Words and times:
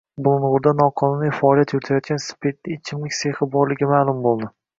Bulung‘urda 0.27 0.71
noqonuniy 0.77 1.33
faoliyat 1.39 1.73
yuritayotgan 1.75 2.23
spirtli 2.29 2.79
ichimlik 2.79 3.17
sexi 3.19 3.49
borligi 3.59 3.93
ma’lum 3.95 4.27
bo‘ldi 4.27 4.53